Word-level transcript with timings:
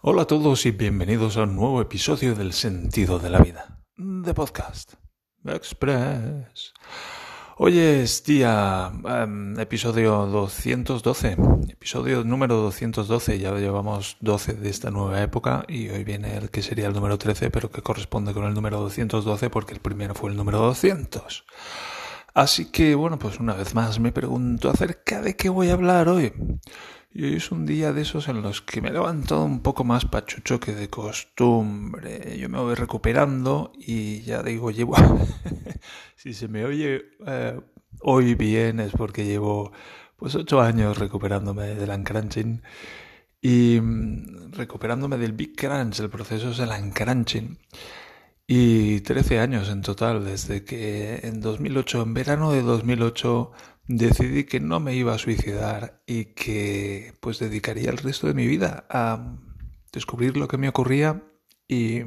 Hola 0.00 0.22
a 0.22 0.26
todos 0.26 0.64
y 0.64 0.70
bienvenidos 0.70 1.36
a 1.36 1.42
un 1.42 1.56
nuevo 1.56 1.82
episodio 1.82 2.36
del 2.36 2.52
Sentido 2.52 3.18
de 3.18 3.30
la 3.30 3.40
Vida, 3.40 3.80
de 3.96 4.32
Podcast 4.32 4.92
Express. 5.44 6.72
Hoy 7.56 7.80
es 7.80 8.22
día 8.22 8.92
em, 9.04 9.58
episodio 9.58 10.26
212, 10.26 11.36
episodio 11.70 12.22
número 12.22 12.58
212, 12.58 13.40
ya 13.40 13.52
llevamos 13.56 14.16
12 14.20 14.52
de 14.54 14.70
esta 14.70 14.92
nueva 14.92 15.20
época 15.20 15.64
y 15.66 15.88
hoy 15.88 16.04
viene 16.04 16.36
el 16.36 16.50
que 16.50 16.62
sería 16.62 16.86
el 16.86 16.94
número 16.94 17.18
13, 17.18 17.50
pero 17.50 17.68
que 17.72 17.82
corresponde 17.82 18.32
con 18.32 18.44
el 18.44 18.54
número 18.54 18.78
212 18.78 19.50
porque 19.50 19.74
el 19.74 19.80
primero 19.80 20.14
fue 20.14 20.30
el 20.30 20.36
número 20.36 20.60
200. 20.60 21.44
Así 22.34 22.66
que 22.66 22.94
bueno, 22.94 23.18
pues 23.18 23.40
una 23.40 23.54
vez 23.54 23.74
más 23.74 23.98
me 23.98 24.12
pregunto 24.12 24.70
acerca 24.70 25.20
de 25.20 25.34
qué 25.34 25.48
voy 25.48 25.70
a 25.70 25.72
hablar 25.72 26.08
hoy. 26.08 26.32
Y 27.10 27.24
hoy 27.24 27.34
es 27.36 27.50
un 27.50 27.66
día 27.66 27.92
de 27.92 28.02
esos 28.02 28.28
en 28.28 28.42
los 28.42 28.60
que 28.60 28.80
me 28.80 28.88
he 28.90 28.92
levantado 28.92 29.44
un 29.44 29.60
poco 29.60 29.82
más 29.82 30.04
pachucho 30.04 30.60
que 30.60 30.74
de 30.74 30.90
costumbre. 30.90 32.38
Yo 32.38 32.48
me 32.48 32.58
voy 32.58 32.74
recuperando 32.74 33.72
y 33.76 34.20
ya 34.22 34.42
digo, 34.42 34.70
llevo... 34.70 34.94
si 36.16 36.34
se 36.34 36.48
me 36.48 36.64
oye 36.64 37.04
eh, 37.26 37.60
hoy 38.00 38.34
bien 38.34 38.80
es 38.80 38.92
porque 38.92 39.24
llevo 39.24 39.72
pues 40.16 40.34
ocho 40.34 40.60
años 40.60 40.98
recuperándome 40.98 41.74
del 41.74 41.90
uncrunching 41.90 42.62
y 43.40 43.80
mm, 43.80 44.52
recuperándome 44.52 45.16
del 45.16 45.32
Big 45.32 45.56
Crunch, 45.56 46.00
el 46.00 46.10
proceso 46.10 46.50
es 46.50 46.58
el 46.58 46.70
uncrunching. 46.70 47.58
Y 48.50 49.00
13 49.02 49.40
años 49.40 49.68
en 49.68 49.82
total, 49.82 50.24
desde 50.24 50.64
que 50.64 51.20
en 51.22 51.40
2008, 51.40 52.02
en 52.02 52.14
verano 52.14 52.52
de 52.52 52.62
2008, 52.62 53.52
decidí 53.88 54.44
que 54.44 54.60
no 54.60 54.80
me 54.80 54.94
iba 54.94 55.14
a 55.14 55.18
suicidar 55.18 56.02
y 56.06 56.26
que 56.26 57.14
pues 57.20 57.38
dedicaría 57.38 57.90
el 57.90 57.96
resto 57.96 58.26
de 58.26 58.34
mi 58.34 58.46
vida 58.46 58.86
a 58.90 59.36
descubrir 59.92 60.36
lo 60.36 60.46
que 60.46 60.58
me 60.58 60.68
ocurría 60.68 61.22
y, 61.66 62.02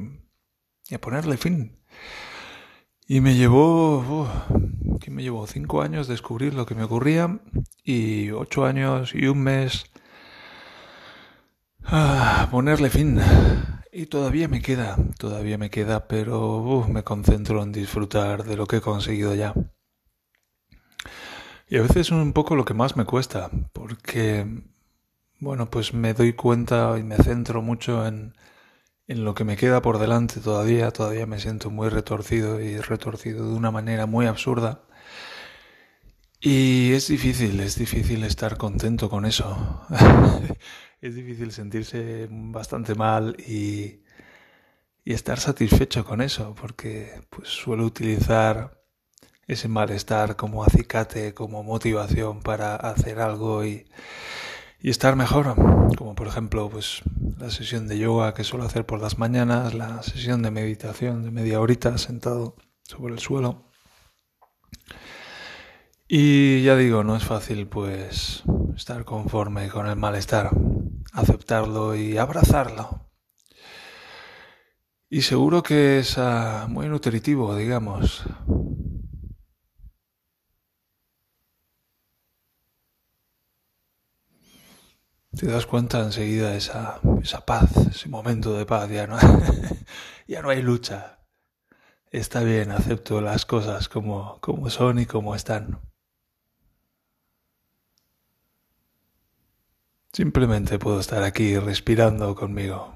a 0.93 0.97
ponerle 0.99 1.37
fin. 1.37 1.79
Y 3.07 3.19
me 3.19 3.35
llevó, 3.35 4.29
me 5.09 5.23
llevó 5.23 5.45
cinco 5.47 5.81
años 5.81 6.07
descubrir 6.07 6.53
lo 6.53 6.65
que 6.65 6.75
me 6.75 6.83
ocurría 6.83 7.39
y 7.83 8.29
ocho 8.31 8.65
años 8.65 9.13
y 9.13 9.25
un 9.25 9.39
mes 9.39 9.85
a 11.83 12.47
ponerle 12.51 12.89
fin. 12.89 13.19
Y 13.91 14.05
todavía 14.05 14.47
me 14.47 14.61
queda, 14.61 14.97
todavía 15.17 15.57
me 15.57 15.69
queda, 15.69 16.07
pero 16.07 16.85
me 16.87 17.03
concentro 17.03 17.61
en 17.63 17.71
disfrutar 17.71 18.45
de 18.45 18.55
lo 18.55 18.67
que 18.67 18.77
he 18.77 18.81
conseguido 18.81 19.35
ya. 19.35 19.53
Y 21.71 21.77
a 21.77 21.81
veces 21.81 21.97
es 22.07 22.11
un 22.11 22.33
poco 22.33 22.55
lo 22.55 22.65
que 22.65 22.73
más 22.73 22.97
me 22.97 23.05
cuesta, 23.05 23.49
porque, 23.71 24.45
bueno, 25.39 25.69
pues 25.69 25.93
me 25.93 26.13
doy 26.13 26.33
cuenta 26.33 26.97
y 26.99 27.03
me 27.03 27.17
centro 27.17 27.61
mucho 27.61 28.05
en, 28.07 28.35
en 29.07 29.25
lo 29.25 29.35
que 29.35 29.45
me 29.45 29.57
queda 29.57 29.81
por 29.81 29.99
delante 29.99 30.41
todavía, 30.41 30.91
todavía 30.91 31.25
me 31.27 31.39
siento 31.39 31.69
muy 31.71 31.89
retorcido 31.89 32.61
y 32.61 32.77
retorcido 32.79 33.47
de 33.49 33.55
una 33.55 33.71
manera 33.71 34.05
muy 34.05 34.27
absurda. 34.27 34.83
Y 36.39 36.93
es 36.93 37.07
difícil, 37.07 37.59
es 37.59 37.77
difícil 37.77 38.23
estar 38.23 38.57
contento 38.57 39.09
con 39.09 39.25
eso. 39.25 39.85
es 41.01 41.15
difícil 41.15 41.51
sentirse 41.51 42.27
bastante 42.31 42.95
mal 42.95 43.35
y, 43.39 44.01
y 45.03 45.13
estar 45.13 45.39
satisfecho 45.39 46.05
con 46.05 46.21
eso, 46.21 46.55
porque 46.55 47.21
pues 47.29 47.49
suelo 47.49 47.85
utilizar 47.85 48.80
ese 49.53 49.67
malestar 49.67 50.37
como 50.37 50.63
acicate, 50.63 51.33
como 51.33 51.63
motivación 51.63 52.41
para 52.41 52.75
hacer 52.75 53.19
algo 53.19 53.65
y, 53.65 53.85
estar 54.81 55.15
mejor. 55.15 55.55
Como 55.97 56.15
por 56.15 56.27
ejemplo, 56.27 56.69
pues 56.69 57.01
la 57.37 57.51
sesión 57.51 57.87
de 57.87 57.99
yoga 57.99 58.33
que 58.33 58.43
suelo 58.43 58.65
hacer 58.65 58.85
por 58.85 59.01
las 59.01 59.17
mañanas, 59.19 59.73
la 59.73 60.01
sesión 60.03 60.41
de 60.41 60.51
meditación 60.51 61.23
de 61.23 61.31
media 61.31 61.59
horita 61.59 61.97
sentado 61.97 62.55
sobre 62.83 63.13
el 63.13 63.19
suelo. 63.19 63.65
Y 66.07 66.63
ya 66.63 66.75
digo, 66.75 67.03
no 67.03 67.15
es 67.15 67.23
fácil 67.23 67.67
pues 67.67 68.43
estar 68.75 69.05
conforme 69.05 69.69
con 69.69 69.87
el 69.87 69.95
malestar, 69.97 70.49
aceptarlo 71.13 71.95
y 71.95 72.17
abrazarlo. 72.17 73.11
Y 75.09 75.23
seguro 75.23 75.61
que 75.61 75.99
es 75.99 76.17
ah, 76.17 76.67
muy 76.69 76.87
nutritivo, 76.87 77.55
digamos, 77.55 78.23
te 85.35 85.47
das 85.47 85.65
cuenta 85.65 86.01
enseguida 86.01 86.55
esa, 86.55 86.99
esa 87.21 87.45
paz, 87.45 87.75
ese 87.77 88.09
momento 88.09 88.57
de 88.57 88.65
paz, 88.65 88.89
ya 88.89 89.07
no, 89.07 89.17
ya 90.27 90.41
no 90.41 90.49
hay 90.49 90.61
lucha. 90.61 91.19
Está 92.11 92.41
bien, 92.43 92.71
acepto 92.71 93.21
las 93.21 93.45
cosas 93.45 93.87
como, 93.87 94.39
como 94.41 94.69
son 94.69 94.99
y 94.99 95.05
como 95.05 95.33
están. 95.33 95.79
Simplemente 100.11 100.77
puedo 100.77 100.99
estar 100.99 101.23
aquí 101.23 101.57
respirando 101.57 102.35
conmigo, 102.35 102.93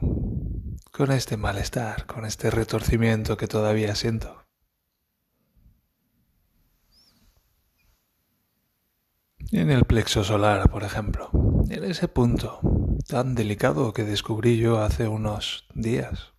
con 0.91 1.11
este 1.13 1.37
malestar, 1.37 2.05
con 2.05 2.25
este 2.25 2.51
retorcimiento 2.51 3.37
que 3.37 3.47
todavía 3.47 3.95
siento. 3.95 4.45
En 9.51 9.71
el 9.71 9.85
plexo 9.85 10.25
solar, 10.25 10.69
por 10.69 10.83
ejemplo, 10.83 11.29
en 11.69 11.83
ese 11.83 12.07
punto 12.07 12.59
tan 13.07 13.35
delicado 13.35 13.93
que 13.93 14.03
descubrí 14.03 14.57
yo 14.57 14.81
hace 14.81 15.07
unos 15.07 15.65
días. 15.73 16.33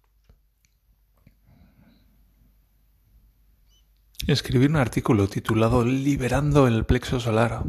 Escribí 4.27 4.67
un 4.67 4.77
artículo 4.77 5.29
titulado 5.29 5.85
Liberando 5.85 6.67
el 6.67 6.85
plexo 6.85 7.21
solar 7.21 7.63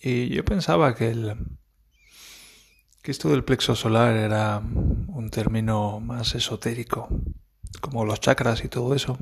y 0.00 0.28
yo 0.30 0.44
pensaba 0.44 0.94
que 0.94 1.10
el 1.10 1.36
que 3.02 3.10
esto 3.10 3.30
del 3.30 3.44
plexo 3.44 3.74
solar 3.74 4.16
era 4.16 4.58
un 4.58 5.28
término 5.30 5.98
más 5.98 6.36
esotérico, 6.36 7.08
como 7.80 8.04
los 8.04 8.20
chakras 8.20 8.64
y 8.64 8.68
todo 8.68 8.94
eso. 8.94 9.18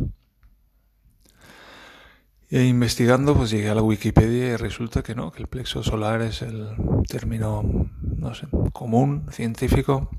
E 2.53 2.65
investigando, 2.65 3.37
pues 3.37 3.51
llegué 3.51 3.71
a 3.71 3.77
la 3.77 3.83
Wikipedia 3.83 4.49
y 4.49 4.57
resulta 4.57 5.05
que 5.05 5.15
no, 5.15 5.31
que 5.31 5.41
el 5.41 5.47
plexo 5.47 5.85
solar 5.85 6.21
es 6.21 6.43
el 6.43 6.75
término, 7.07 7.63
no 8.03 8.35
sé, 8.35 8.49
común, 8.73 9.29
científico. 9.31 10.11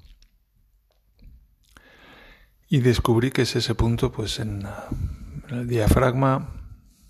Y 2.70 2.80
descubrí 2.80 3.32
que 3.32 3.42
es 3.42 3.58
ese 3.58 3.76
punto, 3.76 4.14
pues 4.14 4.40
en, 4.40 4.64
el 5.50 5.68
diafragma, 5.68 6.54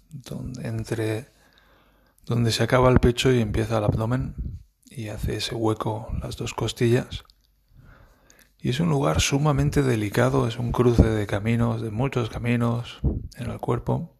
donde, 0.10 0.68
entre, 0.68 1.28
donde 2.26 2.52
se 2.52 2.64
acaba 2.64 2.90
el 2.90 3.00
pecho 3.00 3.32
y 3.32 3.42
empieza 3.42 3.78
el 3.78 3.84
abdomen, 3.84 4.34
y 4.90 5.10
hace 5.10 5.36
ese 5.36 5.54
hueco 5.54 6.12
las 6.20 6.36
dos 6.36 6.56
costillas. 6.56 7.26
Y 8.60 8.70
es 8.70 8.80
un 8.80 8.90
lugar 8.90 9.22
sumamente 9.22 9.84
delicado, 9.84 10.48
es 10.48 10.58
un 10.58 10.72
cruce 10.72 11.08
de 11.08 11.28
caminos, 11.28 11.84
de 11.84 11.92
muchos 11.92 12.32
caminos 12.32 13.02
en 13.36 13.52
el 13.52 13.60
cuerpo 13.60 14.18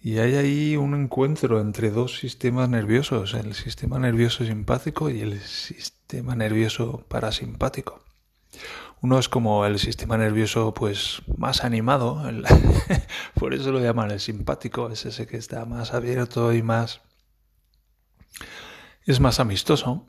y 0.00 0.18
hay 0.18 0.36
ahí 0.36 0.76
un 0.76 0.94
encuentro 0.94 1.60
entre 1.60 1.90
dos 1.90 2.18
sistemas 2.18 2.68
nerviosos, 2.68 3.34
el 3.34 3.54
sistema 3.54 3.98
nervioso 3.98 4.44
simpático 4.44 5.10
y 5.10 5.20
el 5.20 5.40
sistema 5.40 6.34
nervioso 6.36 7.04
parasimpático. 7.08 8.04
Uno 9.02 9.18
es 9.18 9.28
como 9.28 9.66
el 9.66 9.78
sistema 9.78 10.16
nervioso 10.16 10.72
pues 10.72 11.22
más 11.36 11.64
animado, 11.64 12.22
por 13.34 13.54
eso 13.54 13.72
lo 13.72 13.80
llaman 13.80 14.10
el 14.10 14.20
simpático, 14.20 14.90
es 14.90 15.04
ese 15.06 15.26
que 15.26 15.36
está 15.36 15.64
más 15.64 15.92
abierto 15.92 16.52
y 16.52 16.62
más 16.62 17.00
es 19.04 19.20
más 19.20 19.38
amistoso 19.38 20.06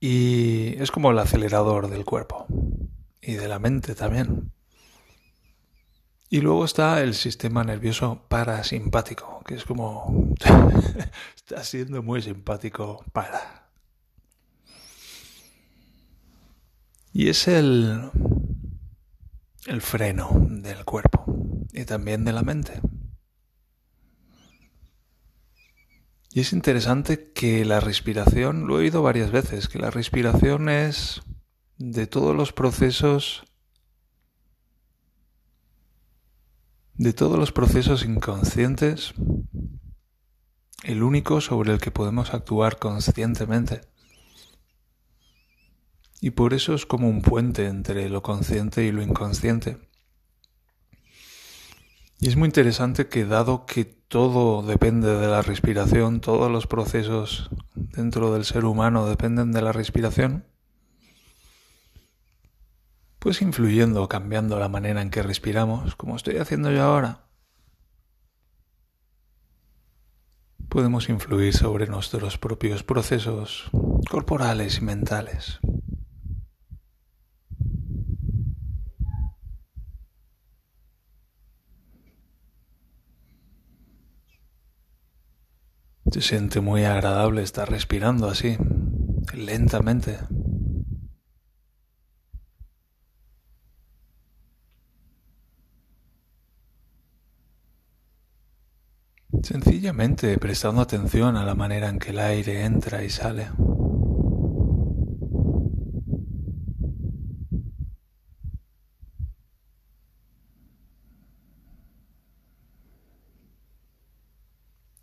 y 0.00 0.80
es 0.80 0.90
como 0.90 1.10
el 1.10 1.18
acelerador 1.18 1.88
del 1.88 2.04
cuerpo 2.04 2.46
y 3.20 3.34
de 3.34 3.48
la 3.48 3.58
mente 3.58 3.94
también. 3.94 4.52
Y 6.30 6.40
luego 6.40 6.64
está 6.64 7.02
el 7.02 7.14
sistema 7.14 7.64
nervioso 7.64 8.26
parasimpático, 8.28 9.42
que 9.46 9.54
es 9.54 9.64
como 9.64 10.34
está 11.36 11.64
siendo 11.64 12.02
muy 12.02 12.20
simpático 12.20 13.04
para. 13.12 13.70
Y 17.12 17.28
es 17.30 17.48
el 17.48 18.10
el 19.68 19.82
freno 19.82 20.30
del 20.48 20.84
cuerpo 20.84 21.24
y 21.72 21.84
también 21.84 22.24
de 22.24 22.32
la 22.32 22.42
mente. 22.42 22.80
Y 26.32 26.40
es 26.40 26.52
interesante 26.52 27.32
que 27.32 27.64
la 27.64 27.80
respiración, 27.80 28.66
lo 28.66 28.76
he 28.76 28.82
oído 28.82 29.02
varias 29.02 29.30
veces, 29.30 29.68
que 29.68 29.78
la 29.78 29.90
respiración 29.90 30.68
es 30.68 31.22
de 31.78 32.06
todos 32.06 32.34
los 32.34 32.52
procesos 32.52 33.44
De 36.98 37.12
todos 37.12 37.38
los 37.38 37.52
procesos 37.52 38.04
inconscientes, 38.04 39.14
el 40.82 41.04
único 41.04 41.40
sobre 41.40 41.72
el 41.72 41.80
que 41.80 41.92
podemos 41.92 42.34
actuar 42.34 42.80
conscientemente 42.80 43.82
Y 46.20 46.30
por 46.30 46.54
eso 46.54 46.74
es 46.74 46.86
como 46.86 47.08
un 47.08 47.22
puente 47.22 47.66
entre 47.66 48.08
lo 48.08 48.24
consciente 48.24 48.82
y 48.84 48.90
lo 48.90 49.00
inconsciente. 49.00 49.78
Y 52.18 52.26
es 52.26 52.34
muy 52.34 52.46
interesante 52.46 53.06
que 53.06 53.24
dado 53.24 53.64
que 53.64 53.84
todo 53.84 54.62
depende 54.62 55.14
de 55.14 55.28
la 55.28 55.42
respiración, 55.42 56.20
todos 56.20 56.50
los 56.50 56.66
procesos 56.66 57.48
dentro 57.76 58.34
del 58.34 58.44
ser 58.44 58.64
humano 58.64 59.06
dependen 59.06 59.52
de 59.52 59.62
la 59.62 59.70
respiración, 59.70 60.47
pues 63.18 63.42
influyendo, 63.42 64.08
cambiando 64.08 64.58
la 64.58 64.68
manera 64.68 65.02
en 65.02 65.10
que 65.10 65.22
respiramos, 65.22 65.96
como 65.96 66.16
estoy 66.16 66.36
haciendo 66.38 66.70
yo 66.70 66.82
ahora, 66.82 67.24
podemos 70.68 71.08
influir 71.08 71.54
sobre 71.54 71.86
nuestros 71.86 72.38
propios 72.38 72.82
procesos 72.82 73.70
corporales 74.08 74.78
y 74.78 74.82
mentales. 74.82 75.58
Se 86.10 86.22
siente 86.22 86.60
muy 86.60 86.84
agradable 86.84 87.42
estar 87.42 87.70
respirando 87.70 88.28
así, 88.28 88.56
lentamente. 89.34 90.18
Sencillamente 99.42 100.38
prestando 100.38 100.80
atención 100.80 101.36
a 101.36 101.44
la 101.44 101.54
manera 101.54 101.88
en 101.88 101.98
que 101.98 102.10
el 102.10 102.18
aire 102.18 102.64
entra 102.64 103.04
y 103.04 103.10
sale. 103.10 103.48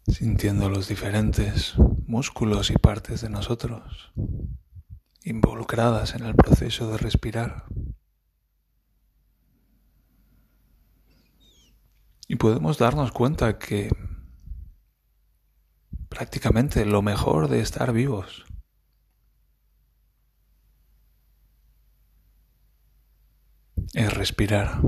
sintiendo 0.08 0.70
los 0.70 0.88
diferentes 0.88 1.76
músculos 2.08 2.72
y 2.72 2.76
partes 2.76 3.20
de 3.20 3.30
nosotros 3.30 4.14
involucradas 5.26 6.14
en 6.16 6.24
el 6.24 6.36
proceso 6.36 6.90
de 6.92 6.98
respirar. 6.98 7.66
Y 12.28 12.38
podemos 12.38 12.78
darnos 12.78 13.12
cuenta 13.12 13.58
que 13.58 13.90
prácticamente 16.16 16.86
lo 16.86 17.02
mejor 17.02 17.50
de 17.50 17.60
estar 17.60 17.92
vivos 17.92 18.46
es 23.94 24.14
respirar. 24.14 24.80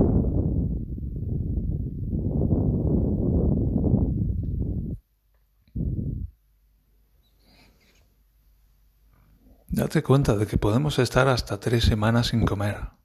Date 9.68 10.02
cuenta 10.02 10.34
de 10.36 10.46
que 10.46 10.56
podemos 10.56 10.98
estar 10.98 11.28
hasta 11.28 11.60
tres 11.60 11.84
semanas 11.84 12.28
sin 12.28 12.46
comer. 12.46 12.97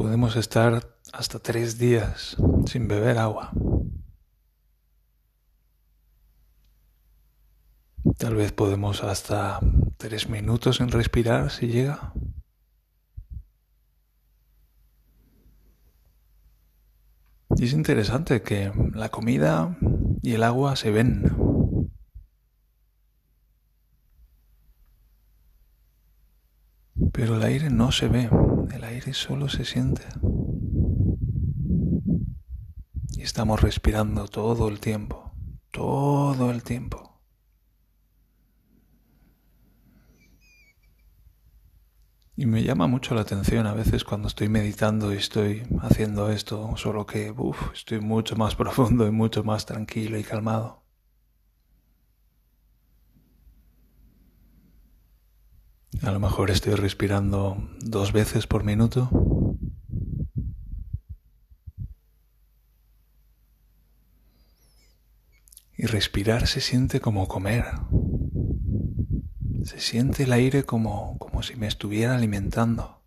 Podemos 0.00 0.34
estar 0.36 0.96
hasta 1.12 1.40
tres 1.40 1.76
días 1.76 2.34
sin 2.64 2.88
beber 2.88 3.18
agua. 3.18 3.50
Tal 8.16 8.34
vez 8.34 8.50
podemos 8.52 9.04
hasta 9.04 9.60
tres 9.98 10.30
minutos 10.30 10.76
sin 10.76 10.88
respirar 10.88 11.50
si 11.50 11.66
llega. 11.66 12.14
Y 17.58 17.64
es 17.66 17.74
interesante 17.74 18.40
que 18.40 18.72
la 18.94 19.10
comida 19.10 19.76
y 20.22 20.32
el 20.32 20.44
agua 20.44 20.76
se 20.76 20.90
ven. 20.90 21.39
Pero 27.12 27.36
el 27.36 27.42
aire 27.42 27.70
no 27.70 27.92
se 27.92 28.08
ve, 28.08 28.30
el 28.72 28.84
aire 28.84 29.12
solo 29.12 29.48
se 29.48 29.64
siente. 29.64 30.02
Y 33.16 33.22
estamos 33.22 33.60
respirando 33.60 34.28
todo 34.28 34.68
el 34.68 34.80
tiempo, 34.80 35.32
todo 35.70 36.50
el 36.50 36.62
tiempo. 36.62 37.10
Y 42.36 42.46
me 42.46 42.62
llama 42.62 42.86
mucho 42.86 43.14
la 43.14 43.20
atención 43.20 43.66
a 43.66 43.74
veces 43.74 44.02
cuando 44.02 44.26
estoy 44.28 44.48
meditando 44.48 45.12
y 45.12 45.18
estoy 45.18 45.64
haciendo 45.82 46.30
esto, 46.30 46.74
solo 46.76 47.04
que 47.04 47.32
uf, 47.36 47.74
estoy 47.74 48.00
mucho 48.00 48.34
más 48.34 48.54
profundo 48.56 49.06
y 49.06 49.10
mucho 49.10 49.44
más 49.44 49.66
tranquilo 49.66 50.16
y 50.16 50.24
calmado. 50.24 50.82
A 56.02 56.10
lo 56.12 56.18
mejor 56.18 56.50
estoy 56.50 56.74
respirando 56.76 57.68
dos 57.80 58.12
veces 58.12 58.46
por 58.46 58.64
minuto. 58.64 59.10
Y 65.76 65.84
respirar 65.84 66.46
se 66.46 66.62
siente 66.62 67.00
como 67.00 67.28
comer. 67.28 67.66
Se 69.64 69.78
siente 69.78 70.22
el 70.22 70.32
aire 70.32 70.64
como, 70.64 71.18
como 71.18 71.42
si 71.42 71.56
me 71.56 71.66
estuviera 71.66 72.14
alimentando. 72.14 73.02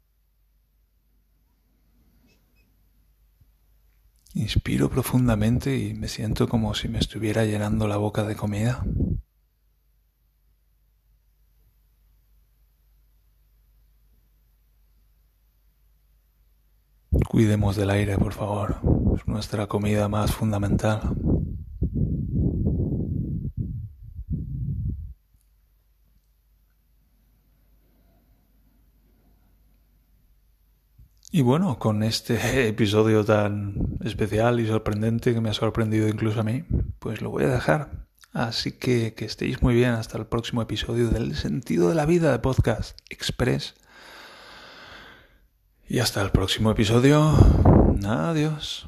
Inspiro 4.36 4.90
profundamente 4.90 5.78
y 5.78 5.96
me 5.96 6.08
siento 6.08 6.48
como 6.48 6.76
si 6.76 6.90
me 6.90 7.00
estuviera 7.00 7.44
llenando 7.44 7.88
la 7.88 7.98
boca 7.98 8.24
de 8.24 8.36
comida. 8.36 8.84
Cuidemos 17.34 17.76
del 17.76 17.90
aire, 17.90 18.16
por 18.16 18.32
favor. 18.32 18.76
Es 19.18 19.28
nuestra 19.28 19.66
comida 19.66 20.08
más 20.08 20.32
fundamental. 20.36 21.16
Y 31.32 31.42
bueno, 31.42 31.80
con 31.80 32.04
este 32.04 32.68
episodio 32.68 33.26
tan 33.26 33.98
especial 34.04 34.60
y 34.60 34.68
sorprendente 34.68 35.34
que 35.34 35.42
me 35.42 35.50
ha 35.50 35.54
sorprendido 35.54 36.08
incluso 36.08 36.42
a 36.42 36.44
mí, 36.44 36.66
pues 37.00 37.24
lo 37.24 37.32
voy 37.32 37.46
a 37.46 37.50
dejar. 37.50 38.06
Así 38.32 38.74
que 38.74 39.16
que 39.16 39.26
estéis 39.26 39.64
muy 39.64 39.74
bien 39.74 39.94
hasta 39.94 40.20
el 40.20 40.28
próximo 40.28 40.62
episodio 40.62 41.10
del 41.10 41.36
Sentido 41.36 41.90
de 41.90 41.96
la 41.96 42.06
Vida 42.06 42.32
de 42.32 42.38
Podcast 42.38 43.00
Express. 43.10 43.74
Y 45.94 46.00
hasta 46.00 46.24
el 46.24 46.32
próximo 46.32 46.72
episodio. 46.72 47.38
Adiós. 48.04 48.84